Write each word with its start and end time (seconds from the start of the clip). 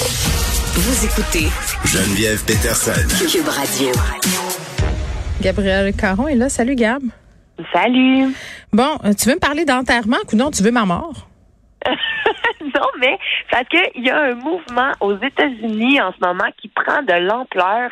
Vous 0.00 1.04
écoutez 1.04 1.48
Geneviève 1.84 2.44
Peterson. 2.44 2.92
Cube 3.30 3.48
Radio. 3.48 3.88
Gabriel 5.40 5.92
Caron 5.92 6.28
est 6.28 6.36
là. 6.36 6.48
Salut, 6.48 6.76
Gab. 6.76 7.02
Salut. 7.72 8.32
Bon, 8.72 8.96
euh, 9.04 9.12
tu 9.12 9.28
veux 9.28 9.34
me 9.34 9.40
parler 9.40 9.64
d'enterrement? 9.64 10.18
Ou 10.32 10.36
non, 10.36 10.52
tu 10.52 10.62
veux 10.62 10.70
ma 10.70 10.84
mort? 10.84 11.27
non, 12.60 12.86
mais 12.98 13.18
parce 13.50 13.64
qu'il 13.68 14.04
y 14.04 14.10
a 14.10 14.18
un 14.20 14.34
mouvement 14.34 14.92
aux 15.00 15.16
États-Unis 15.16 16.00
en 16.00 16.12
ce 16.12 16.18
moment 16.26 16.48
qui 16.60 16.68
prend 16.68 17.02
de 17.02 17.12
l'ampleur 17.12 17.90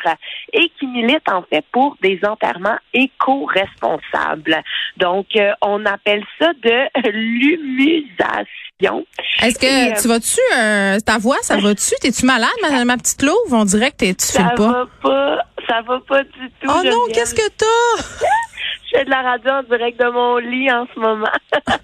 et 0.53 0.69
qui 0.79 0.87
milite 0.87 1.27
en 1.31 1.43
fait 1.43 1.63
pour 1.71 1.95
des 2.01 2.19
enterrements 2.23 2.77
éco-responsables. 2.93 4.61
Donc, 4.97 5.27
euh, 5.35 5.51
on 5.61 5.85
appelle 5.85 6.23
ça 6.39 6.51
de 6.61 7.09
l'humusation. 7.11 9.05
Est-ce 9.41 9.57
que 9.59 9.65
Et, 9.65 9.91
euh, 9.91 9.95
tu 10.01 10.07
vas-tu, 10.07 10.39
euh, 10.55 10.99
ta 10.99 11.17
voix, 11.17 11.37
ça 11.41 11.57
va-tu? 11.57 11.95
T'es-tu 12.01 12.25
malade, 12.25 12.49
ma, 12.61 12.85
ma 12.85 12.97
petite 12.97 13.21
louve? 13.23 13.51
On 13.53 13.65
dirait 13.65 13.91
que 13.91 13.97
t'es, 13.97 14.13
tu 14.13 14.25
Ça 14.25 14.49
pas. 14.55 14.71
va 14.71 14.85
pas, 15.01 15.37
ça 15.67 15.81
va 15.81 15.99
pas 16.07 16.23
du 16.23 16.49
tout. 16.61 16.69
Oh 16.69 16.81
non, 16.83 17.07
qu'est-ce 17.13 17.33
que 17.35 17.49
t'as? 17.57 18.25
Je 18.91 18.97
fais 18.97 19.05
de 19.05 19.09
la 19.09 19.21
radio 19.21 19.51
en 19.51 19.63
direct 19.63 19.99
de 19.99 20.09
mon 20.09 20.37
lit 20.37 20.71
en 20.71 20.87
ce 20.93 20.99
moment. 20.99 21.27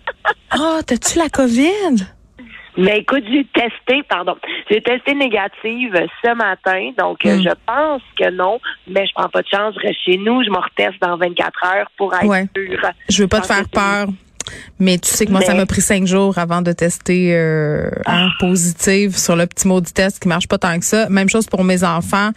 Ah, 0.55 0.79
t'as-tu 0.85 1.17
la 1.17 1.29
COVID? 1.29 2.05
Mais 2.77 2.99
écoute, 2.99 3.23
j'ai 3.27 3.43
testé, 3.53 4.03
pardon, 4.07 4.35
j'ai 4.69 4.81
testé 4.81 5.13
négative 5.15 5.93
ce 6.23 6.33
matin, 6.35 6.91
donc 6.97 7.25
euh, 7.25 7.37
Hmm. 7.37 7.41
je 7.43 7.49
pense 7.65 8.01
que 8.17 8.29
non, 8.31 8.59
mais 8.87 9.05
je 9.07 9.13
prends 9.15 9.29
pas 9.29 9.41
de 9.41 9.47
chance, 9.47 9.73
je 9.75 9.87
reste 9.87 9.99
chez 10.05 10.17
nous, 10.17 10.43
je 10.43 10.49
me 10.51 10.57
reteste 10.57 11.01
dans 11.01 11.17
24 11.17 11.65
heures 11.65 11.91
pour 11.97 12.13
être 12.15 12.25
Ouais. 12.25 12.45
sûre. 12.55 12.79
Je 13.09 13.23
veux 13.23 13.27
pas 13.27 13.41
te 13.41 13.47
faire 13.47 13.67
peur. 13.69 14.07
Mais 14.79 14.97
tu 14.97 15.09
sais 15.09 15.25
que 15.25 15.31
moi, 15.31 15.41
ça 15.41 15.53
m'a 15.53 15.65
pris 15.65 15.81
cinq 15.81 16.05
jours 16.07 16.37
avant 16.37 16.61
de 16.61 16.71
tester 16.71 17.29
euh, 17.35 17.89
Ah. 18.05 18.25
un 18.25 18.29
positive 18.39 19.17
sur 19.17 19.35
le 19.35 19.45
petit 19.47 19.67
mot 19.67 19.81
du 19.81 19.91
test 19.91 20.19
qui 20.19 20.27
marche 20.27 20.47
pas 20.47 20.57
tant 20.57 20.77
que 20.79 20.85
ça. 20.85 21.07
Même 21.09 21.29
chose 21.29 21.45
pour 21.47 21.63
mes 21.63 21.83
enfants. 21.83 22.31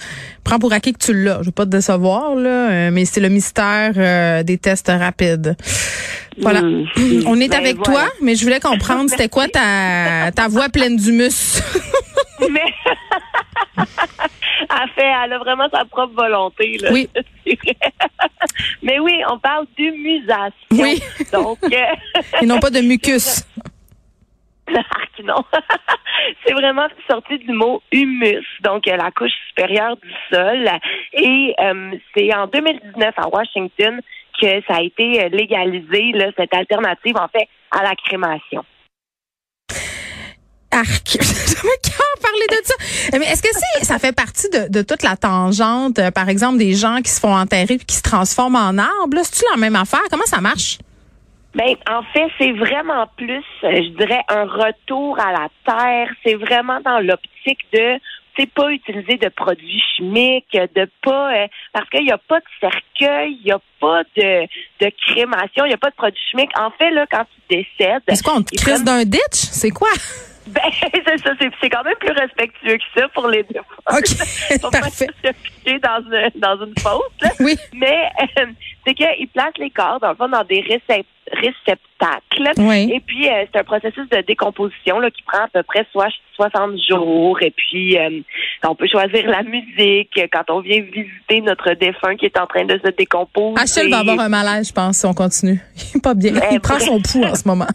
Prends 0.45 0.59
pour 0.59 0.73
acquis 0.73 0.93
que 0.93 0.99
tu 1.05 1.13
l'as. 1.25 1.39
Je 1.41 1.47
veux 1.47 1.53
pas 1.53 1.65
te 1.65 1.71
décevoir, 1.71 2.35
là, 2.35 2.71
euh, 2.71 2.91
mais 2.93 3.05
c'est 3.05 3.21
le 3.21 3.29
mystère 3.29 3.93
euh, 3.97 4.43
des 4.43 4.59
tests 4.59 4.89
rapides. 4.89 5.57
Voilà. 6.41 6.63
Hmm. 6.63 6.85
On 7.27 7.41
est 7.41 7.49
Ben, 7.49 7.59
avec 7.59 7.77
voilà. 7.77 7.93
toi, 8.01 8.09
mais 8.23 8.35
je 8.37 8.45
voulais 8.45 8.61
comprendre 8.61 9.09
c'était 9.11 9.29
quoi 9.29 9.49
ta, 9.53 10.31
ta 10.35 10.49
voix 10.49 10.69
pleine 10.69 10.97
d'humus? 10.97 11.63
Mais 12.51 12.61
elle 13.79 14.91
fait, 14.95 15.11
elle 15.25 15.33
a 15.33 15.39
vraiment 15.39 15.69
sa 15.73 15.85
propre 15.87 16.15
volonté. 16.15 16.77
Là. 16.83 16.91
Oui. 16.93 17.09
Mais 18.83 18.99
oui, 18.99 19.23
on 19.31 19.39
parle 19.39 19.67
d'humusation. 19.77 20.53
Oui. 20.73 21.03
Donc, 21.33 21.59
euh, 21.65 21.69
Et 22.43 22.47
non 22.47 22.59
pas 22.59 22.71
de 22.71 22.81
mucus. 22.81 23.45
Non. 25.25 25.43
c'est 26.45 26.53
vraiment 26.53 26.87
sorti 27.09 27.39
du 27.39 27.53
mot 27.53 27.83
humus, 27.91 28.45
donc 28.63 28.87
euh, 28.87 28.97
la 28.97 29.11
couche 29.11 29.33
supérieure 29.49 29.97
du 29.97 30.11
sol. 30.31 30.69
Et 31.15 31.55
euh, 31.59 31.93
c'est 32.15 32.35
en 32.35 32.47
2019 32.47 33.15
à 33.17 33.29
Washington 33.29 34.01
que 34.41 34.63
ça 34.69 34.77
a 34.77 34.83
été 34.83 35.25
euh, 35.25 35.29
légalisé, 35.31 36.13
là, 36.13 36.27
cette 36.37 36.55
alternative, 36.55 37.17
en 37.17 37.29
fait, 37.29 37.49
à 37.71 37.83
la 37.83 37.95
crémation. 37.95 38.65
Arc. 40.77 41.07
J'avais 41.21 41.79
qu'à 41.83 42.05
parler 42.23 42.47
de 42.49 42.65
ça. 42.65 42.75
Mais 43.19 43.27
est-ce 43.27 43.43
que 43.43 43.49
c'est, 43.53 43.85
ça 43.85 43.99
fait 43.99 44.15
partie 44.15 44.49
de, 44.51 44.69
de 44.71 44.83
toute 44.83 45.03
la 45.03 45.17
tangente, 45.17 45.99
euh, 45.99 46.11
par 46.11 46.29
exemple, 46.29 46.59
des 46.59 46.75
gens 46.75 46.99
qui 47.03 47.11
se 47.11 47.21
font 47.21 47.35
enterrer 47.35 47.77
puis 47.79 47.87
qui 47.87 47.97
se 47.97 48.03
transforment 48.03 48.57
en 48.57 48.79
arbre? 48.79 49.17
Là, 49.17 49.23
C'est-tu 49.25 49.45
la 49.51 49.57
même 49.57 49.77
affaire? 49.77 50.03
Comment 50.11 50.27
ça 50.27 50.41
marche? 50.41 50.79
Ben, 51.55 51.75
en 51.89 52.03
fait, 52.13 52.29
c'est 52.39 52.53
vraiment 52.53 53.07
plus, 53.17 53.45
euh, 53.65 53.71
je 53.73 53.97
dirais, 53.97 54.21
un 54.29 54.45
retour 54.45 55.19
à 55.19 55.33
la 55.33 55.49
terre. 55.65 56.11
C'est 56.25 56.35
vraiment 56.35 56.81
dans 56.85 57.01
l'optique 57.01 57.61
de 57.73 57.99
c'est 58.39 58.51
pas 58.53 58.71
utiliser 58.71 59.17
de 59.17 59.31
produits 59.31 59.83
chimiques, 59.97 60.53
de 60.53 60.87
pas 61.03 61.35
euh, 61.35 61.47
parce 61.73 61.89
qu'il 61.89 62.05
n'y 62.05 62.13
a 62.13 62.19
pas 62.19 62.39
de 62.39 62.45
cercueil, 62.61 63.39
il 63.41 63.47
n'y 63.47 63.53
a 63.53 63.61
pas 63.81 64.03
de, 64.15 64.43
de 64.85 64.93
crémation, 65.07 65.65
il 65.65 65.69
n'y 65.69 65.75
a 65.75 65.79
pas 65.79 65.89
de 65.89 65.95
produits 65.95 66.21
chimiques. 66.31 66.51
En 66.59 66.71
fait, 66.73 66.91
là, 66.91 67.07
quand 67.11 67.25
tu 67.25 67.57
décèdes, 67.57 68.03
Est-ce 68.07 68.23
qu'on 68.23 68.43
te 68.43 68.51
ils 68.53 68.61
crisse 68.61 68.85
d'un 68.85 69.05
ditch? 69.05 69.21
C'est 69.33 69.71
quoi? 69.71 69.89
Ben, 70.47 70.63
c'est 70.81 71.19
ça, 71.23 71.33
c'est, 71.41 71.51
c'est 71.61 71.71
quand 71.71 71.83
même 71.83 71.97
plus 71.97 72.13
respectueux 72.13 72.77
que 72.77 73.01
ça 73.01 73.09
pour 73.09 73.29
les 73.29 73.43
deux. 73.45 73.61
OK. 73.61 74.07
Faut 74.61 74.71
pas 74.71 74.81
Parfait. 74.81 75.07
se 75.25 75.33
piquer 75.33 75.79
dans 75.79 76.01
une, 76.01 76.41
dans 76.41 76.65
une 76.65 76.75
là. 77.23 77.31
Oui. 77.41 77.57
Mais 77.73 78.11
euh, 78.39 78.47
c'est 78.87 78.95
qu'ils 78.95 79.29
placent 79.29 79.59
les 79.59 79.71
corps, 79.71 79.99
dans 80.01 80.11
le 80.11 80.15
fond, 80.17 80.29
dans 80.29 80.45
des 80.45 80.61
récep- 80.63 81.05
réceptacles. 81.33 82.53
Oui. 82.59 82.91
Et 82.93 83.01
puis, 83.01 83.29
euh, 83.29 83.45
c'est 83.53 83.61
un 83.61 83.65
processus 83.65 84.09
de 84.11 84.21
décomposition 84.23 85.01
là, 85.01 85.11
qui 85.11 85.23
prend 85.23 85.45
à 85.45 85.49
peu 85.49 85.63
près 85.63 85.87
soit 85.93 86.09
60 86.37 86.79
jours. 86.89 87.39
Et 87.43 87.51
puis, 87.51 87.99
euh, 87.99 88.21
on 88.65 88.75
peut 88.75 88.87
choisir 88.87 89.27
la 89.29 89.43
musique 89.43 90.19
quand 90.33 90.45
on 90.51 90.61
vient 90.61 90.81
visiter 90.81 91.41
notre 91.41 91.73
défunt 91.75 92.17
qui 92.17 92.27
est 92.27 92.39
en 92.39 92.47
train 92.47 92.65
de 92.65 92.79
se 92.85 92.91
décomposer. 92.91 93.61
Achille 93.61 93.91
va 93.91 93.99
avoir 93.99 94.21
un 94.21 94.29
malaise, 94.29 94.69
je 94.69 94.73
pense, 94.73 94.99
si 94.99 95.07
on 95.07 95.15
continue. 95.15 95.59
Il 95.95 95.99
est 95.99 96.03
pas 96.03 96.15
bien. 96.15 96.33
Ben, 96.33 96.43
Il 96.53 96.61
prend 96.61 96.79
son 96.79 97.01
pouls 97.01 97.25
en 97.25 97.35
ce 97.35 97.47
moment. 97.49 97.67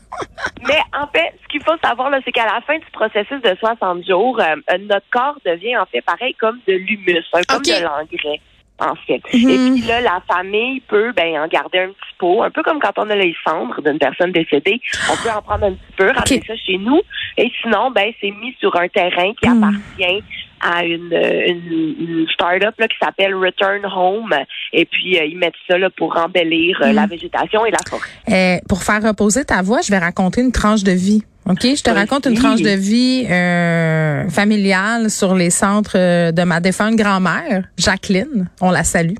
Mais 0.67 0.79
en 0.97 1.07
fait, 1.07 1.33
ce 1.43 1.47
qu'il 1.49 1.63
faut 1.63 1.77
savoir, 1.83 2.11
c'est 2.23 2.31
qu'à 2.31 2.45
la 2.45 2.61
fin 2.61 2.77
du 2.77 2.85
processus 2.93 3.41
de 3.41 3.55
60 3.59 4.05
jours, 4.07 4.39
euh, 4.39 4.77
notre 4.79 5.09
corps 5.11 5.37
devient 5.45 5.77
en 5.77 5.85
fait 5.85 6.01
pareil 6.01 6.35
comme 6.39 6.59
de 6.67 6.73
l'humus, 6.73 7.25
hein, 7.33 7.41
comme 7.49 7.63
de 7.63 7.83
l'engrais. 7.83 8.39
En 8.83 8.95
fait. 8.95 9.21
Mhm. 9.33 9.49
Et 9.49 9.71
puis 9.71 9.81
là, 9.87 10.01
la 10.01 10.21
famille 10.27 10.79
peut 10.81 11.11
ben 11.15 11.39
en 11.39 11.47
garder 11.47 11.79
un 11.79 11.87
petit 11.89 12.15
pot, 12.17 12.41
un 12.41 12.49
peu 12.49 12.63
comme 12.63 12.79
quand 12.79 12.93
on 12.97 13.07
a 13.11 13.15
les 13.15 13.35
cendres 13.47 13.79
d'une 13.83 13.99
personne 13.99 14.31
décédée. 14.31 14.81
On 15.11 15.15
peut 15.23 15.29
en 15.29 15.41
prendre 15.43 15.65
un 15.65 15.73
petit 15.73 15.93
peu, 15.95 16.07
ramener 16.07 16.41
ça 16.47 16.55
chez 16.65 16.77
nous. 16.79 16.99
Et 17.37 17.51
sinon, 17.61 17.91
ben 17.91 18.11
c'est 18.19 18.31
mis 18.31 18.55
sur 18.59 18.75
un 18.75 18.87
terrain 18.87 19.31
qui 19.39 19.47
Mhm. 19.47 19.63
appartient 19.63 20.23
à 20.63 20.83
une, 20.83 21.11
une, 21.11 21.95
une 21.99 22.27
start-up 22.33 22.75
là, 22.79 22.87
qui 22.87 22.97
s'appelle 23.01 23.33
Return 23.35 23.83
Home. 23.85 24.33
Et 24.73 24.85
puis, 24.85 25.17
euh, 25.17 25.25
ils 25.25 25.37
mettent 25.37 25.53
ça 25.67 25.77
là, 25.77 25.89
pour 25.89 26.15
embellir 26.17 26.79
euh, 26.83 26.91
la 26.93 27.07
végétation 27.07 27.65
et 27.65 27.71
la 27.71 27.79
forêt. 27.89 28.07
Euh, 28.29 28.59
pour 28.69 28.83
faire 28.83 29.01
reposer 29.01 29.43
ta 29.45 29.61
voix, 29.63 29.81
je 29.81 29.91
vais 29.91 29.97
raconter 29.97 30.41
une 30.41 30.51
tranche 30.51 30.83
de 30.83 30.91
vie. 30.91 31.23
OK? 31.49 31.61
Je 31.63 31.81
te 31.81 31.89
raconte 31.89 32.27
une 32.27 32.35
tranche 32.35 32.61
de 32.61 32.69
vie 32.69 33.25
euh, 33.29 34.29
familiale 34.29 35.09
sur 35.09 35.35
les 35.35 35.49
centres 35.49 35.95
euh, 35.95 36.31
de 36.31 36.43
ma 36.43 36.59
défunte 36.59 36.95
grand-mère, 36.95 37.63
Jacqueline. 37.77 38.47
On 38.61 38.69
la 38.69 38.83
salue. 38.83 39.15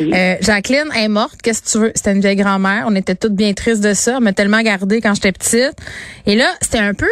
Euh, 0.00 0.36
Jacqueline 0.40 0.90
est 0.96 1.08
morte. 1.08 1.42
Qu'est-ce 1.42 1.62
que 1.62 1.68
tu 1.68 1.78
veux? 1.78 1.92
C'était 1.94 2.12
une 2.12 2.20
vieille 2.20 2.36
grand-mère. 2.36 2.84
On 2.86 2.94
était 2.94 3.16
toutes 3.16 3.34
bien 3.34 3.52
tristes 3.52 3.82
de 3.82 3.94
ça. 3.94 4.14
Elle 4.16 4.22
m'a 4.22 4.32
tellement 4.32 4.62
gardée 4.62 5.00
quand 5.00 5.14
j'étais 5.14 5.32
petite. 5.32 5.74
Et 6.26 6.36
là, 6.36 6.48
c'était 6.60 6.78
un 6.78 6.94
peu, 6.94 7.10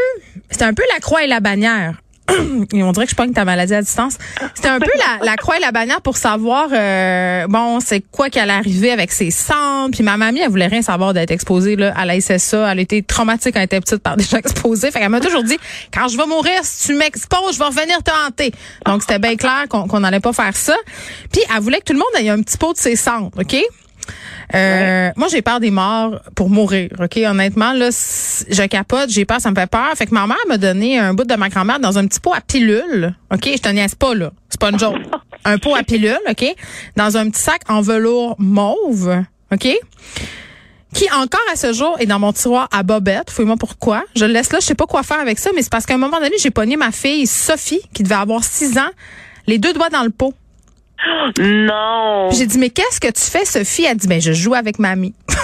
c'était 0.50 0.64
un 0.64 0.74
peu 0.74 0.84
la 0.94 1.00
croix 1.00 1.24
et 1.24 1.26
la 1.26 1.40
bannière. 1.40 2.00
Et 2.72 2.82
on 2.82 2.92
dirait 2.92 3.06
que 3.06 3.10
je 3.10 3.16
pogne 3.16 3.32
ta 3.32 3.44
maladie 3.44 3.74
à 3.74 3.82
distance. 3.82 4.18
C'était 4.54 4.68
un 4.68 4.78
peu 4.78 4.90
la, 4.98 5.24
la 5.24 5.36
croix 5.36 5.56
et 5.56 5.60
la 5.60 5.72
bannière 5.72 6.00
pour 6.02 6.16
savoir, 6.16 6.68
euh, 6.72 7.46
bon, 7.48 7.80
c'est 7.80 8.00
quoi 8.00 8.26
allait 8.34 8.52
arriver 8.52 8.90
avec 8.90 9.12
ses 9.12 9.30
cendres. 9.30 9.90
Puis 9.92 10.02
ma 10.02 10.16
mamie, 10.16 10.40
elle 10.40 10.50
voulait 10.50 10.66
rien 10.66 10.82
savoir 10.82 11.14
d'être 11.14 11.30
exposée 11.30 11.76
là, 11.76 11.92
à 11.96 12.04
la 12.04 12.20
SSA. 12.20 12.72
Elle 12.72 12.80
était 12.80 13.02
traumatique 13.02 13.54
quand 13.54 13.60
elle 13.60 13.66
était 13.66 13.80
petite 13.80 13.98
par 13.98 14.16
des 14.16 14.24
gens 14.24 14.36
exposés. 14.36 14.90
Fait 14.90 15.00
qu'elle 15.00 15.08
m'a 15.08 15.20
toujours 15.20 15.44
dit, 15.44 15.56
quand 15.92 16.08
je 16.08 16.16
vais 16.16 16.26
mourir, 16.26 16.60
si 16.62 16.88
tu 16.88 16.94
m'exposes, 16.94 17.54
je 17.54 17.58
vais 17.58 17.64
revenir 17.64 18.02
te 18.02 18.10
hanter. 18.26 18.52
Donc 18.84 19.02
c'était 19.02 19.18
bien 19.18 19.36
clair 19.36 19.64
qu'on 19.68 19.88
qu'on 19.88 20.00
n'allait 20.00 20.20
pas 20.20 20.32
faire 20.32 20.56
ça. 20.56 20.76
Puis 21.32 21.42
elle 21.54 21.62
voulait 21.62 21.78
que 21.80 21.84
tout 21.84 21.92
le 21.94 21.98
monde 21.98 22.08
ait 22.20 22.28
un 22.28 22.42
petit 22.42 22.58
pot 22.58 22.72
de 22.72 22.78
ses 22.78 22.96
cendres, 22.96 23.30
OK? 23.38 23.56
Euh, 24.54 25.10
Moi, 25.16 25.28
j'ai 25.28 25.42
peur 25.42 25.60
des 25.60 25.70
morts 25.70 26.20
pour 26.34 26.48
mourir. 26.50 26.90
Ok, 27.00 27.16
honnêtement, 27.18 27.72
là, 27.72 27.90
je 27.90 28.66
capote, 28.66 29.10
j'ai 29.10 29.24
peur, 29.24 29.40
ça 29.40 29.50
me 29.50 29.54
fait 29.54 29.70
peur. 29.70 29.92
Fait 29.94 30.06
que 30.06 30.14
ma 30.14 30.26
mère 30.26 30.36
m'a 30.48 30.58
donné 30.58 30.98
un 30.98 31.14
bout 31.14 31.24
de 31.24 31.34
ma 31.34 31.48
grand-mère 31.48 31.80
dans 31.80 31.98
un 31.98 32.06
petit 32.06 32.20
pot 32.20 32.32
à 32.34 32.40
pilule. 32.40 33.14
Ok, 33.32 33.48
je 33.52 33.60
te 33.60 33.68
niaise 33.68 33.94
pas 33.94 34.14
là, 34.14 34.30
c'est 34.48 34.60
pas 34.60 34.70
une 34.70 34.78
joke. 34.78 34.96
un 35.44 35.58
pot 35.58 35.74
à 35.74 35.82
pilule, 35.82 36.18
ok, 36.28 36.44
dans 36.96 37.16
un 37.16 37.28
petit 37.30 37.40
sac 37.40 37.60
en 37.68 37.80
velours 37.80 38.36
mauve. 38.38 39.22
Ok? 39.52 39.68
Qui 40.94 41.10
encore 41.12 41.40
à 41.52 41.56
ce 41.56 41.72
jour 41.72 41.96
est 41.98 42.06
dans 42.06 42.18
mon 42.18 42.32
tiroir 42.32 42.68
à 42.72 42.82
bobette. 42.82 43.30
Fouille-moi 43.30 43.56
pourquoi. 43.58 44.04
Je 44.16 44.24
le 44.24 44.32
laisse 44.32 44.52
là, 44.52 44.58
je 44.60 44.66
sais 44.66 44.74
pas 44.74 44.86
quoi 44.86 45.02
faire 45.02 45.20
avec 45.20 45.38
ça, 45.38 45.50
mais 45.54 45.62
c'est 45.62 45.70
parce 45.70 45.84
qu'à 45.84 45.94
un 45.94 45.98
moment 45.98 46.18
donné, 46.18 46.36
j'ai 46.40 46.50
pogné 46.50 46.76
ma 46.76 46.92
fille 46.92 47.26
Sophie, 47.26 47.82
qui 47.92 48.02
devait 48.02 48.14
avoir 48.14 48.42
six 48.42 48.78
ans, 48.78 48.90
les 49.46 49.58
deux 49.58 49.72
doigts 49.74 49.90
dans 49.90 50.02
le 50.02 50.10
pot. 50.10 50.32
Non. 51.38 52.30
J'ai 52.32 52.46
dit, 52.46 52.58
mais 52.58 52.70
qu'est-ce 52.70 53.00
que 53.00 53.08
tu 53.08 53.22
fais, 53.22 53.44
Sophie? 53.44 53.84
Elle 53.84 53.96
dit, 53.96 54.08
ben, 54.08 54.20
je 54.20 54.32
joue 54.32 54.54
avec 54.54 54.78
mamie. 54.78 55.14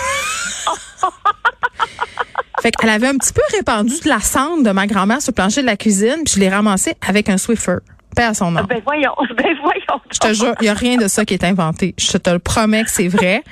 fait 2.62 2.70
qu'elle 2.72 2.90
avait 2.90 3.08
un 3.08 3.16
petit 3.16 3.32
peu 3.32 3.42
répandu 3.54 3.94
de 4.02 4.08
la 4.08 4.20
cendre 4.20 4.62
de 4.64 4.70
ma 4.70 4.86
grand-mère 4.86 5.20
sur 5.20 5.30
le 5.32 5.34
plancher 5.34 5.60
de 5.60 5.66
la 5.66 5.76
cuisine, 5.76 6.22
puis 6.24 6.34
je 6.34 6.40
l'ai 6.40 6.48
ramassé 6.48 6.94
avec 7.06 7.28
un 7.28 7.36
Swiffer. 7.36 7.76
Paix 8.16 8.24
à 8.24 8.34
son 8.34 8.50
nom. 8.50 8.62
Ben 8.64 8.80
voyons, 8.84 9.12
ben 9.36 9.56
voyons. 9.60 10.00
Je 10.10 10.18
te 10.18 10.32
jure, 10.32 10.54
il 10.60 10.64
n'y 10.64 10.68
a 10.68 10.74
rien 10.74 10.96
de 10.96 11.08
ça 11.08 11.24
qui 11.24 11.34
est 11.34 11.44
inventé. 11.44 11.94
Je 11.98 12.16
te 12.16 12.30
le 12.30 12.38
promets 12.38 12.84
que 12.84 12.90
c'est 12.90 13.08
vrai. 13.08 13.42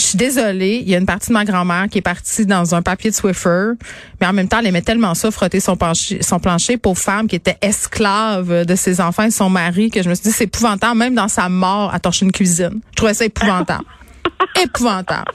Je 0.00 0.06
suis 0.06 0.16
désolée, 0.16 0.78
il 0.82 0.88
y 0.88 0.94
a 0.94 0.98
une 0.98 1.04
partie 1.04 1.28
de 1.28 1.34
ma 1.34 1.44
grand-mère 1.44 1.86
qui 1.90 1.98
est 1.98 2.02
partie 2.02 2.46
dans 2.46 2.74
un 2.74 2.80
papier 2.80 3.10
de 3.10 3.14
Swiffer, 3.14 3.72
mais 4.18 4.26
en 4.26 4.32
même 4.32 4.48
temps, 4.48 4.60
elle 4.60 4.66
aimait 4.66 4.80
tellement 4.80 5.14
ça, 5.14 5.30
frotter 5.30 5.60
son, 5.60 5.76
plancher, 5.76 6.22
son 6.22 6.38
plancher, 6.38 6.78
pauvre 6.78 6.98
femme 6.98 7.28
qui 7.28 7.36
était 7.36 7.58
esclave 7.60 8.64
de 8.64 8.74
ses 8.76 9.02
enfants 9.02 9.24
et 9.24 9.28
de 9.28 9.32
son 9.32 9.50
mari, 9.50 9.90
que 9.90 10.02
je 10.02 10.08
me 10.08 10.14
suis 10.14 10.22
dit, 10.22 10.32
c'est 10.32 10.44
épouvantable, 10.44 10.96
même 10.96 11.14
dans 11.14 11.28
sa 11.28 11.50
mort, 11.50 11.92
à 11.92 12.00
torcher 12.00 12.24
une 12.24 12.32
cuisine. 12.32 12.80
Je 12.92 12.96
trouvais 12.96 13.12
ça 13.12 13.26
épouvantable. 13.26 13.84
épouvantable. 14.62 15.32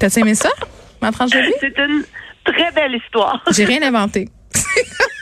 T'as 0.00 0.08
aimé 0.16 0.34
ça, 0.34 0.50
ma 1.00 1.12
tranche 1.12 1.30
de 1.30 1.38
vie? 1.38 1.52
C'est 1.60 1.78
une 1.78 2.02
très 2.44 2.72
belle 2.72 2.96
histoire. 2.96 3.40
J'ai 3.52 3.66
rien 3.66 3.82
inventé. 3.82 4.28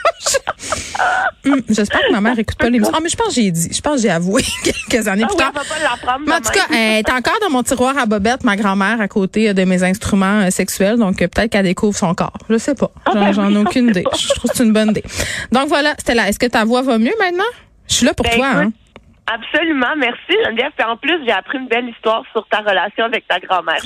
Hum, 1.45 1.61
J'espère 1.69 2.01
que 2.01 2.13
ma 2.13 2.21
mère 2.21 2.39
écoute 2.39 2.57
pas 2.59 2.69
l'émission. 2.71 2.93
Ah, 2.97 3.01
mais 3.03 3.09
je 3.09 3.17
pense 3.17 3.29
que 3.29 3.35
j'ai 3.35 3.51
dit. 3.51 3.69
Je 3.73 3.81
pense 3.81 3.97
que 3.97 4.03
j'ai 4.03 4.11
avoué 4.11 4.43
quelques 4.65 5.07
années 5.09 5.25
Ah 5.25 5.29
plus 5.29 5.37
oui, 5.37 5.39
tard. 5.39 5.53
on 5.55 5.59
va 5.59 5.65
pas 5.65 5.83
l'apprendre. 5.83 6.25
Mais 6.27 6.35
en 6.35 6.41
tout 6.41 6.51
cas, 6.53 6.67
elle 6.71 6.99
est 7.01 7.11
encore 7.11 7.39
dans 7.41 7.51
mon 7.51 7.63
tiroir 7.63 7.97
à 7.99 8.07
bobette, 8.07 8.43
ma 8.45 8.57
grand-mère, 8.57 9.01
à 9.01 9.09
côté 9.09 9.51
euh, 9.51 9.53
de 9.53 9.65
mes 9.65 9.83
instruments 9.83 10.41
euh, 10.47 10.51
sexuels. 10.51 10.97
Donc, 10.99 11.23
euh, 11.23 11.29
peut-être 11.29 11.51
qu'elle 11.53 11.65
découvre 11.65 11.97
son 11.97 12.15
corps. 12.15 12.33
Je 12.51 12.59
sais 12.59 12.75
pas. 12.75 12.91
J'en 13.07 13.15
ben 13.15 13.33
j'en 13.33 13.51
ai 13.53 13.57
aucune 13.59 13.89
idée. 13.91 14.05
Je 14.19 14.29
trouve 14.35 14.51
que 14.51 14.57
c'est 14.57 14.65
une 14.65 14.73
bonne 14.73 14.91
idée. 14.91 15.05
Donc, 15.53 15.69
voilà, 15.69 15.95
là. 16.09 16.29
Est-ce 16.29 16.39
que 16.39 16.47
ta 16.47 16.65
voix 16.65 16.83
va 16.83 16.99
mieux 16.99 17.15
maintenant? 17.19 17.45
Je 17.89 17.95
suis 17.95 18.07
là 18.07 18.15
pour 18.15 18.25
Ben, 18.25 18.37
toi. 18.37 18.49
écoute, 18.51 18.63
Hein? 18.65 18.73
Absolument, 19.27 19.97
merci 19.97 20.33
Geneviève. 20.45 20.71
Puis 20.77 20.87
en 20.87 20.97
plus, 20.97 21.19
j'ai 21.27 21.33
appris 21.33 21.59
une 21.59 21.67
belle 21.67 21.89
histoire 21.89 22.23
sur 22.33 22.47
ta 22.49 22.59
relation 22.59 23.05
avec 23.05 23.27
ta 23.27 23.41
grand-mère. 23.41 23.81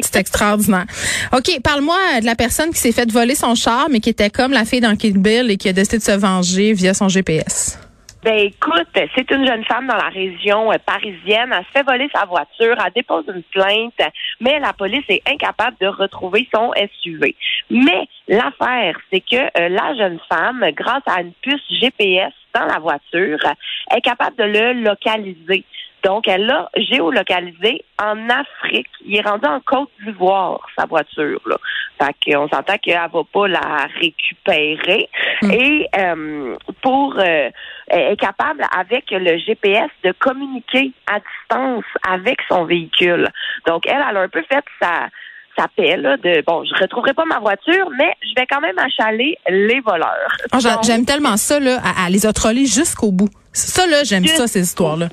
C'est 0.00 0.16
extraordinaire. 0.16 0.86
OK, 1.32 1.60
parle-moi 1.62 1.96
euh, 2.16 2.20
de 2.20 2.26
la 2.26 2.34
personne 2.34 2.70
qui 2.70 2.78
s'est 2.78 2.92
fait 2.92 3.10
voler 3.10 3.36
son 3.36 3.54
char, 3.54 3.86
mais 3.90 4.00
qui 4.00 4.10
était 4.10 4.30
comme 4.30 4.52
la 4.52 4.64
fille 4.64 4.80
dans 4.80 4.96
Kill 4.96 5.18
Bill 5.18 5.50
et 5.50 5.56
qui 5.56 5.68
a 5.68 5.72
décidé 5.72 5.98
de 5.98 6.02
se 6.02 6.12
venger 6.12 6.72
via 6.72 6.92
son 6.92 7.08
GPS. 7.08 7.78
Ben 8.24 8.38
écoute, 8.38 8.88
c'est 9.14 9.30
une 9.32 9.46
jeune 9.46 9.66
femme 9.66 9.86
dans 9.86 9.98
la 9.98 10.08
région 10.08 10.72
euh, 10.72 10.76
parisienne. 10.86 11.52
Elle 11.52 11.64
se 11.66 11.70
fait 11.72 11.82
voler 11.82 12.08
sa 12.10 12.24
voiture, 12.24 12.74
elle 12.82 12.92
dépose 12.96 13.26
une 13.28 13.42
plainte, 13.42 14.00
mais 14.40 14.58
la 14.60 14.72
police 14.72 15.04
est 15.10 15.20
incapable 15.28 15.76
de 15.78 15.88
retrouver 15.88 16.48
son 16.54 16.72
SUV. 17.02 17.36
Mais 17.68 18.08
l'affaire, 18.26 18.96
c'est 19.12 19.20
que 19.20 19.36
euh, 19.36 19.68
la 19.68 19.94
jeune 19.94 20.18
femme, 20.26 20.64
grâce 20.72 21.02
à 21.04 21.20
une 21.20 21.34
puce 21.42 21.60
GPS 21.68 22.32
dans 22.54 22.64
la 22.64 22.78
voiture, 22.78 23.40
est 23.94 24.00
capable 24.00 24.36
de 24.36 24.44
le 24.44 24.72
localiser. 24.72 25.66
Donc, 26.04 26.28
elle 26.28 26.44
l'a 26.44 26.70
géolocalisé 26.76 27.82
en 27.98 28.28
Afrique. 28.28 28.88
Il 29.06 29.16
est 29.16 29.22
rendu 29.22 29.46
en 29.46 29.60
Côte 29.60 29.88
d'Ivoire, 30.04 30.60
sa 30.78 30.84
voiture. 30.84 31.40
Là. 31.46 31.56
Fait 31.98 32.14
qu'on 32.32 32.46
s'entend 32.48 32.76
qu'elle 32.76 32.94
va 32.94 33.22
pas 33.32 33.48
la 33.48 33.88
récupérer. 33.98 35.08
Et 35.50 35.88
euh, 35.96 36.56
pour 36.82 37.14
euh, 37.18 37.50
elle 37.86 38.12
est 38.12 38.16
capable, 38.16 38.64
avec 38.76 39.10
le 39.10 39.38
GPS, 39.38 39.90
de 40.02 40.12
communiquer 40.12 40.92
à 41.06 41.20
distance 41.20 41.84
avec 42.08 42.38
son 42.48 42.64
véhicule. 42.64 43.28
Donc, 43.66 43.86
elle, 43.86 44.02
elle 44.08 44.16
a 44.16 44.20
un 44.20 44.28
peu 44.28 44.42
fait 44.42 44.64
sa 44.80 45.08
sa 45.56 45.68
paix, 45.68 45.96
là, 45.96 46.16
de 46.16 46.42
bon, 46.44 46.64
je 46.64 46.74
retrouverai 46.82 47.14
pas 47.14 47.24
ma 47.26 47.38
voiture, 47.38 47.88
mais 47.96 48.12
je 48.22 48.34
vais 48.34 48.44
quand 48.50 48.60
même 48.60 48.76
achaler 48.76 49.38
les 49.48 49.78
voleurs. 49.80 50.36
Oh, 50.52 50.58
Donc, 50.58 50.82
j'aime 50.82 51.04
tellement 51.04 51.36
ça, 51.36 51.60
là. 51.60 51.80
Elle 52.04 52.12
les 52.12 52.26
a 52.26 52.32
trollés 52.32 52.66
jusqu'au 52.66 53.12
bout. 53.12 53.28
Ça, 53.52 53.86
là, 53.86 54.02
j'aime 54.02 54.26
ça, 54.26 54.48
ces 54.48 54.62
histoires-là. 54.62 55.10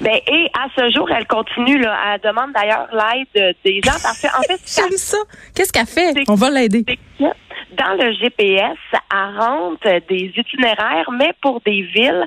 Ben, 0.00 0.14
et 0.26 0.50
à 0.58 0.66
ce 0.74 0.90
jour, 0.94 1.08
elle 1.10 1.26
continue, 1.26 1.78
là. 1.78 1.96
Elle 2.14 2.20
demande 2.22 2.52
d'ailleurs 2.54 2.88
l'aide 2.92 3.54
des 3.64 3.80
gens 3.84 3.98
parce 4.02 4.22
qu'en 4.22 4.42
fait, 4.42 4.60
J'aime 4.66 4.96
ça. 4.96 5.18
Qu'est-ce 5.54 5.72
qu'elle 5.72 5.86
fait? 5.86 6.14
On 6.28 6.34
va 6.34 6.48
l'aider. 6.50 6.84
dans 7.18 7.94
le 7.94 8.12
GPS, 8.14 8.78
elle 9.12 9.38
rentre 9.38 9.86
des 10.08 10.32
itinéraires, 10.36 11.10
mais 11.12 11.32
pour 11.42 11.60
des 11.60 11.82
villes 11.82 12.26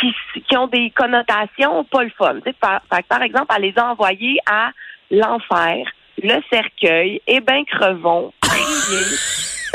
qui, 0.00 0.40
qui 0.48 0.56
ont 0.56 0.66
des 0.68 0.90
connotations 0.96 1.84
pas 1.84 2.04
le 2.04 2.10
fun. 2.16 2.36
Par, 2.60 2.80
par- 3.08 3.22
exemple, 3.22 3.52
elle 3.54 3.62
les 3.62 3.74
a 3.78 3.90
envoyés 3.90 4.38
à 4.50 4.70
l'enfer, 5.10 5.86
le 6.22 6.40
cercueil, 6.50 7.20
et 7.26 7.40
ben 7.40 7.64
crevon. 7.66 8.32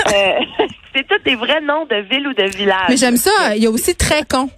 Euh, 0.08 0.12
c'est 0.96 1.08
tous 1.08 1.24
des 1.24 1.36
vrais 1.36 1.62
noms 1.62 1.86
de 1.86 1.98
villes 1.98 2.28
ou 2.28 2.34
de 2.34 2.44
villages. 2.58 2.90
Mais 2.90 2.98
j'aime 2.98 3.18
ça. 3.18 3.56
Il 3.56 3.64
y 3.64 3.68
a 3.68 3.70
aussi 3.70 3.96
très 3.96 4.24
con. 4.24 4.50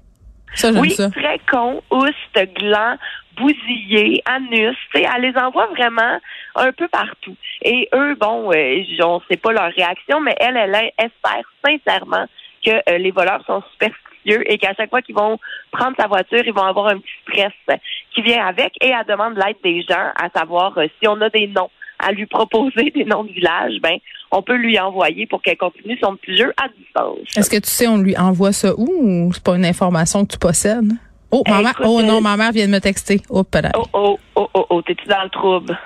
Ça, 0.54 0.72
Oui, 0.72 0.92
ça. 0.92 1.10
très 1.10 1.40
con, 1.52 1.82
ouste, 1.92 2.54
gland, 2.56 2.98
bousillé, 3.36 4.22
anus. 4.26 4.76
Tu 4.92 5.00
sais, 5.00 5.08
elle 5.16 5.22
les 5.22 5.38
envoie 5.38 5.68
vraiment 5.68 6.20
un 6.56 6.72
peu 6.72 6.88
partout. 6.88 7.36
Et 7.62 7.88
eux, 7.94 8.16
bon, 8.16 8.52
euh, 8.52 8.84
on 9.04 9.22
sait 9.30 9.38
pas 9.38 9.52
leur 9.52 9.72
réaction, 9.74 10.20
mais 10.20 10.36
elle, 10.40 10.58
elle, 10.58 10.76
elle 10.76 10.92
espère 11.06 11.44
sincèrement 11.64 12.26
que 12.66 12.72
euh, 12.90 12.98
les 12.98 13.12
voleurs 13.12 13.44
sont 13.46 13.64
superstitieux 13.72 14.52
et 14.52 14.58
qu'à 14.58 14.74
chaque 14.74 14.90
fois 14.90 15.02
qu'ils 15.02 15.16
vont 15.16 15.40
prendre 15.72 15.96
sa 15.98 16.08
voiture, 16.08 16.42
ils 16.46 16.54
vont 16.54 16.64
avoir 16.64 16.88
un 16.88 16.98
petit 17.00 17.14
stress 17.28 17.80
qui 18.14 18.22
vient 18.22 18.46
avec 18.46 18.74
et 18.82 18.90
elle 18.90 19.06
demande 19.08 19.38
l'aide 19.38 19.58
des 19.64 19.84
gens 19.84 20.12
à 20.20 20.30
savoir 20.36 20.78
euh, 20.78 20.88
si 21.00 21.08
on 21.08 21.22
a 21.22 21.30
des 21.30 21.48
noms 21.48 21.70
à 22.00 22.12
lui 22.12 22.26
proposer 22.26 22.92
des 22.92 23.06
noms 23.06 23.24
de 23.24 23.32
villages, 23.32 23.76
ben 23.82 23.98
on 24.32 24.42
peut 24.42 24.56
lui 24.56 24.80
envoyer 24.80 25.26
pour 25.26 25.42
qu'elle 25.42 25.58
continue 25.58 25.98
son 26.02 26.16
petit 26.18 26.36
jeu 26.36 26.54
à 26.58 26.68
distance. 26.78 27.20
Est-ce 27.36 27.50
que 27.50 27.58
tu 27.58 27.70
sais, 27.70 27.88
on 27.88 27.98
lui 27.98 28.18
envoie 28.18 28.52
ça 28.52 28.74
où 28.78 28.88
ou 28.88 29.34
c'est 29.34 29.44
pas 29.44 29.56
une 29.56 29.66
information 29.66 30.26
que 30.26 30.34
tu 30.34 30.38
possèdes? 30.38 30.92
Oh, 31.32 31.44
ma 31.48 31.62
mère, 31.62 31.72
Écoute, 31.72 31.86
oh 31.88 32.02
non, 32.02 32.18
euh, 32.18 32.22
ma 32.22 32.38
mère 32.38 32.52
vient 32.52 32.68
de 32.68 32.72
me 32.72 32.80
texter. 32.80 33.22
Oh, 33.30 33.44
peut-être. 33.44 33.78
Oh 33.78 33.88
oh 33.94 34.20
oh 34.36 34.50
oh 34.54 34.66
oh, 34.70 34.82
t'es-tu 34.82 35.08
dans 35.08 35.24
le 35.24 35.30
trouble? 35.30 35.78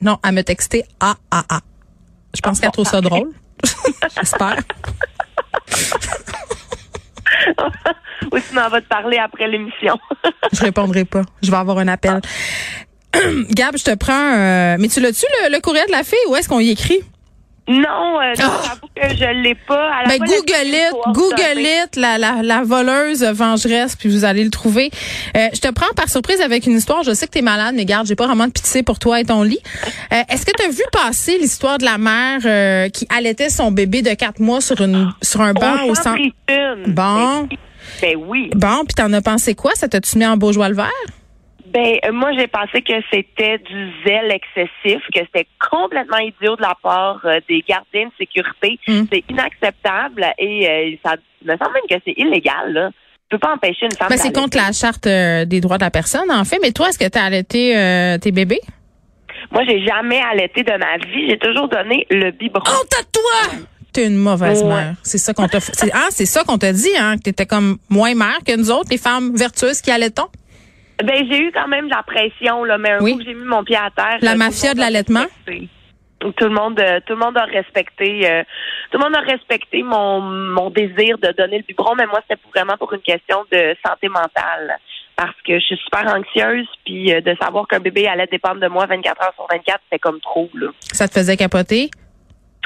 Non, 0.00 0.18
elle 0.24 0.34
me 0.34 0.42
texté 0.42 0.84
ah, 1.00 1.14
ah, 1.30 1.44
ah. 1.48 1.60
Je 2.34 2.40
pense 2.40 2.60
qu'elle 2.60 2.70
trouve 2.70 2.86
ça 2.86 3.00
drôle. 3.00 3.30
J'espère. 4.16 4.56
Ou 8.32 8.38
sinon, 8.38 8.62
on 8.66 8.70
va 8.70 8.80
te 8.80 8.86
parler 8.86 9.18
après 9.18 9.48
l'émission. 9.48 9.98
Je 10.52 10.62
répondrai 10.62 11.04
pas. 11.04 11.22
Je 11.42 11.50
vais 11.50 11.56
avoir 11.56 11.78
un 11.78 11.88
appel. 11.88 12.20
Gab, 13.50 13.76
je 13.76 13.84
te 13.84 13.94
prends. 13.94 14.12
euh, 14.36 14.76
mais 14.78 14.88
tu 14.88 15.00
l'as-tu, 15.00 15.24
le, 15.44 15.52
le 15.54 15.60
courriel 15.60 15.86
de 15.86 15.92
la 15.92 16.04
fille? 16.04 16.18
Où 16.28 16.36
est-ce 16.36 16.48
qu'on 16.48 16.60
y 16.60 16.70
écrit? 16.70 17.00
non, 17.68 18.18
euh, 18.20 18.32
non, 18.40 18.46
Oh! 18.48 18.64
j'avoue 18.64 18.88
que 18.96 19.16
je 19.16 19.42
l'ai 19.42 19.54
pas. 19.54 19.90
A 20.04 20.08
Ben, 20.08 20.18
Google 20.18 20.66
it, 20.66 20.92
Google 21.14 21.60
it, 21.60 21.94
la, 21.96 22.18
la, 22.18 22.42
la 22.42 22.62
voleuse 22.64 23.22
vengeresse, 23.22 23.94
puis 23.94 24.08
vous 24.08 24.24
allez 24.24 24.42
le 24.42 24.50
trouver. 24.50 24.90
Euh, 25.36 25.46
je 25.54 25.60
te 25.60 25.68
prends 25.70 25.92
par 25.94 26.08
surprise 26.08 26.40
avec 26.40 26.66
une 26.66 26.76
histoire. 26.76 27.04
Je 27.04 27.12
sais 27.14 27.26
que 27.28 27.32
tu 27.32 27.38
es 27.38 27.42
malade, 27.42 27.74
mais 27.76 27.84
garde, 27.84 28.08
j'ai 28.08 28.16
pas 28.16 28.26
vraiment 28.26 28.46
de 28.48 28.52
pitié 28.52 28.82
pour 28.82 28.98
toi 28.98 29.20
et 29.20 29.24
ton 29.24 29.44
lit. 29.44 29.60
Euh, 30.12 30.16
Est-ce 30.28 30.44
que 30.44 30.50
tu 30.50 30.64
as 30.64 30.68
vu 30.70 30.82
passer 30.90 31.38
l'histoire 31.38 31.78
de 31.78 31.84
la 31.84 31.96
mère 31.98 32.40
euh, 32.44 32.88
qui 32.88 33.06
allaitait 33.14 33.50
son 33.50 33.70
bébé 33.70 34.02
de 34.02 34.14
quatre 34.14 34.40
mois 34.40 34.60
sur 34.60 34.80
une 34.80 35.12
sur 35.22 35.40
un 35.40 35.52
banc 35.52 35.76
On 35.84 35.90
au 35.90 35.94
centre? 35.94 36.18
Bon. 36.88 37.48
Ben, 38.02 38.16
oui. 38.26 38.50
Bon, 38.54 38.84
puis 38.84 38.94
t'en 38.96 39.12
as 39.12 39.22
pensé 39.22 39.54
quoi? 39.54 39.72
Ça 39.76 39.86
t'a-tu 39.86 40.18
mis 40.18 40.26
en 40.26 40.36
beau 40.36 40.50
joie 40.52 40.68
le 40.70 40.74
vert? 40.74 40.90
Ben, 41.70 41.98
euh, 42.04 42.12
moi, 42.12 42.32
j'ai 42.36 42.48
pensé 42.48 42.82
que 42.82 42.94
c'était 43.12 43.58
du 43.58 43.92
zèle 44.04 44.32
excessif, 44.32 45.00
que 45.14 45.20
c'était 45.20 45.46
complètement 45.70 46.18
idiot 46.18 46.56
de 46.56 46.62
la 46.62 46.74
part 46.82 47.20
euh, 47.24 47.38
des 47.48 47.62
gardiens 47.66 48.06
de 48.06 48.12
sécurité. 48.18 48.78
Mm. 48.88 49.02
C'est 49.12 49.24
inacceptable 49.30 50.26
et 50.38 50.68
euh, 50.68 50.96
ça 51.04 51.14
me 51.44 51.56
semble 51.56 51.74
même 51.74 51.82
que 51.88 52.02
c'est 52.04 52.14
illégal. 52.20 52.72
Là. 52.72 52.90
Tu 53.30 53.36
peux 53.36 53.38
pas 53.38 53.54
empêcher 53.54 53.86
une 53.86 53.92
femme 53.96 54.08
Ben, 54.10 54.16
c'est 54.18 54.34
contre 54.34 54.56
la 54.56 54.72
charte 54.72 55.06
euh, 55.06 55.44
des 55.44 55.60
droits 55.60 55.78
de 55.78 55.84
la 55.84 55.90
personne, 55.92 56.28
en 56.30 56.44
fait. 56.44 56.58
Mais 56.60 56.72
toi, 56.72 56.88
est-ce 56.88 56.98
que 56.98 57.08
t'as 57.08 57.22
allaité 57.24 57.76
euh, 57.76 58.18
tes 58.18 58.32
bébés? 58.32 58.60
Moi, 59.52 59.62
j'ai 59.68 59.84
jamais 59.86 60.20
allaité 60.20 60.64
de 60.64 60.72
ma 60.72 60.96
vie. 60.98 61.28
J'ai 61.30 61.38
toujours 61.38 61.68
donné 61.68 62.04
le 62.10 62.32
biberon. 62.32 62.64
Oh, 62.66 62.84
t'as 62.90 63.04
toi! 63.04 63.60
T'es 63.92 64.06
une 64.06 64.16
mauvaise 64.16 64.62
Ouais. 64.62 64.68
mère. 64.68 64.94
C'est 65.02 65.18
ça 65.18 65.32
qu'on 65.34 65.48
t'a. 65.48 65.60
C'est, 65.60 65.90
ah, 65.92 66.08
c'est 66.10 66.26
ça 66.26 66.44
qu'on 66.44 66.58
t'a 66.58 66.72
dit, 66.72 66.90
hein, 66.98 67.16
que 67.16 67.22
t'étais 67.22 67.46
comme 67.46 67.78
moins 67.88 68.14
mère 68.14 68.38
que 68.46 68.56
nous 68.56 68.70
autres, 68.70 68.88
les 68.90 68.98
femmes 68.98 69.34
vertueuses 69.36 69.80
qui 69.80 69.90
allaitons. 69.90 70.28
Ben, 71.02 71.26
j'ai 71.30 71.38
eu 71.40 71.52
quand 71.52 71.68
même 71.68 71.86
de 71.86 71.94
la 71.94 72.02
pression, 72.02 72.64
là, 72.64 72.78
mais 72.78 72.90
un 72.92 73.00
Oui. 73.00 73.14
coup 73.14 73.22
j'ai 73.24 73.34
mis 73.34 73.44
mon 73.44 73.64
pied 73.64 73.76
à 73.76 73.90
terre. 73.90 74.18
La 74.22 74.34
mafia 74.34 74.74
de 74.74 74.80
l'allaitement? 74.80 75.24
Tout 76.20 76.44
le 76.44 76.50
monde, 76.50 76.78
euh, 76.78 77.00
tout 77.06 77.14
le 77.14 77.18
monde 77.18 77.38
a 77.38 77.44
respecté, 77.44 78.28
euh, 78.30 78.42
tout 78.90 78.98
le 78.98 79.04
monde 79.04 79.16
a 79.16 79.20
respecté 79.20 79.82
mon, 79.82 80.20
mon 80.20 80.68
désir 80.68 81.16
de 81.16 81.32
donner 81.32 81.56
le 81.58 81.64
biberon, 81.66 81.94
mais 81.96 82.04
moi 82.06 82.20
c'était 82.28 82.38
vraiment 82.54 82.76
pour 82.76 82.92
une 82.92 83.00
question 83.00 83.38
de 83.50 83.74
santé 83.86 84.08
mentale, 84.10 84.76
parce 85.16 85.34
que 85.46 85.54
je 85.58 85.64
suis 85.64 85.76
super 85.78 86.14
anxieuse, 86.14 86.66
puis 86.84 87.10
euh, 87.14 87.22
de 87.22 87.34
savoir 87.40 87.66
qu'un 87.66 87.80
bébé 87.80 88.06
allait 88.06 88.26
dépendre 88.26 88.60
de 88.60 88.68
moi 88.68 88.84
24 88.84 89.22
heures 89.22 89.32
sur 89.34 89.46
24, 89.50 89.80
c'était 89.84 89.98
comme 89.98 90.20
trop, 90.20 90.50
là. 90.52 90.68
Ça 90.92 91.08
te 91.08 91.14
faisait 91.14 91.38
capoter? 91.38 91.90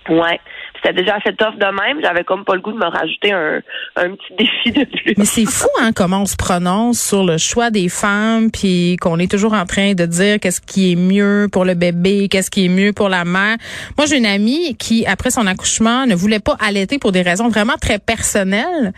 Ouais. 0.09 0.41
C'était 0.85 1.03
déjà 1.03 1.17
assez 1.17 1.35
tough 1.35 1.57
de 1.57 1.64
même. 1.64 2.03
J'avais 2.03 2.25
comme 2.25 2.45
pas 2.45 2.55
le 2.55 2.61
goût 2.61 2.73
de 2.73 2.79
me 2.79 2.87
rajouter 2.87 3.33
un, 3.33 3.61
un 3.97 4.11
petit 4.11 4.35
défi 4.38 4.73
de 4.73 4.85
plus. 4.85 5.14
Mais 5.17 5.25
c'est 5.25 5.47
fou, 5.47 5.69
hein, 5.81 5.91
comment 5.95 6.23
on 6.23 6.26
se 6.26 6.37
prononce 6.37 7.00
sur 7.00 7.25
le 7.25 7.38
choix 7.38 7.71
des 7.71 7.88
femmes, 7.88 8.50
puis 8.50 8.97
qu'on 9.00 9.19
est 9.19 9.31
toujours 9.31 9.55
en 9.55 9.64
train 9.64 9.95
de 9.95 10.07
dire 10.07 10.38
qu'est-ce 10.41 10.61
qui 10.61 10.93
est 10.93 10.97
mieux 10.97 11.49
pour 11.50 11.64
le 11.64 11.75
bébé, 11.75 12.29
qu'est-ce 12.29 12.50
qui 12.50 12.67
est 12.67 12.69
mieux 12.69 12.93
pour 12.93 13.09
la 13.09 13.25
mère. 13.25 13.57
Moi, 13.97 14.07
j'ai 14.07 14.19
une 14.19 14.26
amie 14.26 14.76
qui, 14.76 15.07
après 15.07 15.31
son 15.31 15.47
accouchement, 15.47 16.07
ne 16.07 16.14
voulait 16.14 16.41
pas 16.41 16.57
allaiter 16.61 16.99
pour 16.99 17.12
des 17.12 17.23
raisons 17.23 17.49
vraiment 17.49 17.76
très 17.81 17.99
personnelles. 17.99 18.93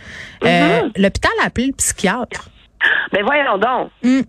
Euh, 0.45 0.67
Mm-hmm. 0.67 1.03
L'hôpital 1.03 1.33
a 1.43 1.47
appelé 1.47 1.67
le 1.69 1.73
psychiatre. 1.73 2.49
Mais 3.13 3.23
voyons 3.23 3.59
donc. 3.59 3.91
Mm. 4.03 4.21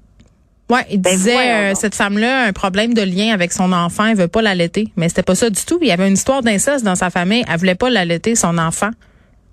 Ouais, 0.70 0.86
il 0.92 1.00
Ben 1.02 1.12
disait 1.12 1.72
euh, 1.72 1.76
cette 1.76 1.96
femme-là 1.96 2.44
a 2.44 2.48
un 2.48 2.52
problème 2.54 2.94
de 2.94 3.02
lien 3.02 3.34
avec 3.34 3.54
son 3.54 3.72
enfant, 3.72 4.06
elle 4.08 4.18
veut 4.18 4.28
pas 4.28 4.42
l'allaiter, 4.42 4.90
mais 4.98 5.08
c'était 5.08 5.24
pas 5.24 5.36
ça 5.36 5.50
du 5.50 5.64
tout. 5.66 5.80
Il 5.82 5.88
y 5.88 5.92
avait 5.92 6.08
une 6.08 6.16
histoire 6.16 6.42
d'inceste 6.42 6.84
dans 6.84 6.96
sa 6.96 7.10
famille, 7.10 7.46
elle 7.50 7.58
voulait 7.58 7.76
pas 7.76 7.90
l'allaiter 7.90 8.36
son 8.36 8.58
enfant. 8.58 8.90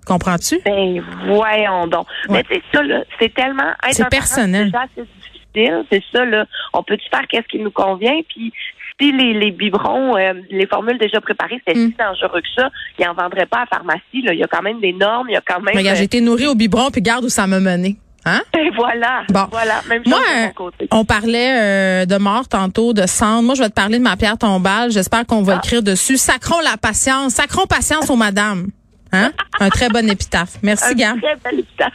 Comprends-tu? 0.05 0.59
Ben 0.65 1.01
voyons 1.27 1.87
donc. 1.87 2.05
Ouais. 2.29 2.43
Mais 2.49 2.61
c'est 2.71 2.77
ça, 2.77 2.83
là. 2.83 3.03
C'est 3.19 3.33
tellement. 3.33 3.71
C'est 3.91 4.07
personnel. 4.09 4.71
C'est 4.95 5.03
difficile. 5.03 5.85
C'est 5.91 6.03
ça, 6.13 6.25
là. 6.25 6.45
On 6.73 6.83
peut-tu 6.83 7.07
faire 7.09 7.23
qu'est-ce 7.29 7.47
qui 7.47 7.59
nous 7.59 7.71
convient? 7.71 8.19
Puis 8.29 8.51
si 8.99 9.11
les, 9.11 9.33
les 9.33 9.51
biberons, 9.51 10.15
euh, 10.15 10.33
les 10.51 10.67
formules 10.67 10.97
déjà 10.99 11.19
préparées, 11.21 11.59
c'était 11.65 11.79
Mm. 11.79 11.87
si 11.91 11.95
dangereux 11.97 12.41
que 12.41 12.61
ça, 12.61 12.69
ils 12.99 13.07
en 13.07 13.13
vendraient 13.13 13.45
pas 13.47 13.57
à 13.57 13.61
la 13.61 13.65
pharmacie. 13.77 14.21
Là. 14.23 14.33
Il 14.33 14.39
y 14.39 14.43
a 14.43 14.47
quand 14.47 14.61
même 14.61 14.79
des 14.79 14.93
normes, 14.93 15.27
il 15.29 15.33
y 15.33 15.37
a 15.37 15.41
quand 15.45 15.59
même. 15.61 15.75
Regarde, 15.75 15.97
j'ai 15.97 16.03
été 16.03 16.21
nourrie 16.21 16.47
au 16.47 16.55
biberon 16.55 16.91
puis 16.91 17.01
garde 17.01 17.25
où 17.25 17.29
ça 17.29 17.47
m'a 17.47 17.59
mené. 17.59 17.95
Hein? 18.25 18.41
Et 18.57 18.69
voilà. 18.75 19.23
Bon. 19.29 19.45
Voilà. 19.51 19.81
Même 19.87 20.03
chose 20.03 20.13
Moi, 20.13 20.19
de 20.19 20.41
mon 20.47 20.51
côté. 20.53 20.87
on 20.91 21.05
parlait 21.05 21.57
euh, 21.59 22.05
de 22.05 22.17
mort 22.17 22.47
tantôt, 22.47 22.93
de 22.93 23.05
cendre. 23.05 23.43
Moi, 23.43 23.55
je 23.55 23.61
vais 23.63 23.69
te 23.69 23.73
parler 23.75 23.97
de 23.99 24.03
ma 24.03 24.17
pierre 24.17 24.37
tombale. 24.37 24.91
J'espère 24.91 25.25
qu'on 25.25 25.41
va 25.43 25.55
Ah. 25.55 25.61
écrire 25.63 25.83
dessus. 25.83 26.17
Sacrons 26.17 26.59
la 26.61 26.77
patience. 26.77 27.33
Sacrons 27.33 27.65
patience 27.67 28.09
aux 28.09 28.15
madames. 28.15 28.67
Hein? 29.15 29.31
Un 29.59 29.69
très 29.69 29.87
bon 29.89 30.09
épitaphe. 30.09 30.57
Merci, 30.61 30.85
Un 30.91 30.93
Gam. 30.93 31.21
très 31.21 31.35
bel 31.43 31.59
épitaphe. 31.61 31.93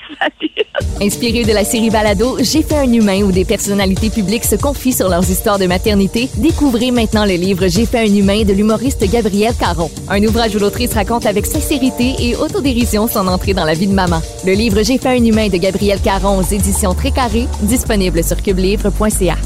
Inspiré 1.03 1.45
de 1.45 1.53
la 1.53 1.65
série 1.65 1.91
Balado, 1.91 2.39
J'ai 2.41 2.63
fait 2.63 2.77
un 2.79 2.93
humain 2.93 3.23
où 3.23 3.33
des 3.33 3.45
personnalités 3.45 4.11
publiques 4.11 4.45
se 4.45 4.57
confient 4.57 4.93
sur 4.93 5.09
leurs 5.09 5.29
histoires 5.31 5.59
de 5.59 5.67
maternité, 5.67 6.29
découvrez 6.37 6.91
maintenant 6.91 7.25
le 7.27 7.35
livre 7.35 7.69
J'ai 7.69 7.87
fait 7.87 8.01
un 8.01 8.15
humain 8.15 8.43
de 8.45 8.53
l'humoriste 8.53 9.05
Gabriel 9.11 9.55
Caron. 9.59 9.91
Un 10.09 10.23
ouvrage 10.25 10.55
où 10.57 10.59
l'autrice 10.59 10.95
raconte 10.95 11.27
avec 11.27 11.47
sincérité 11.47 12.15
et 12.21 12.37
autodérision 12.37 13.07
son 13.09 13.27
entrée 13.29 13.55
dans 13.55 13.65
la 13.65 13.75
vie 13.75 13.87
de 13.87 13.95
maman. 13.95 14.21
Le 14.47 14.53
livre 14.53 14.83
J'ai 14.83 14.99
fait 14.99 15.11
un 15.19 15.25
humain 15.25 15.49
de 15.49 15.57
Gabriel 15.59 16.01
Caron 16.01 16.39
aux 16.39 16.43
éditions 16.55 16.95
Très 16.95 17.11
Carré, 17.11 17.47
disponible 17.63 18.25
sur 18.25 18.43
cubelivre.ca. 18.43 19.37